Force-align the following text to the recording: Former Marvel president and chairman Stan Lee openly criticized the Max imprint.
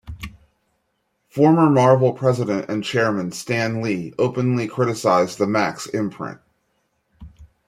Former 1.29 1.69
Marvel 1.69 2.11
president 2.13 2.71
and 2.71 2.83
chairman 2.83 3.31
Stan 3.33 3.83
Lee 3.83 4.15
openly 4.17 4.67
criticized 4.67 5.37
the 5.37 5.45
Max 5.45 5.85
imprint. 5.85 6.39